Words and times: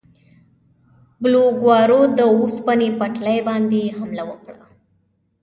بلواګرو 1.21 2.01
د 2.17 2.19
اوسپنې 2.35 2.89
پټلۍ 2.99 3.39
باندې 3.47 3.81
حمله 3.97 4.23
وکړه. 4.29 4.57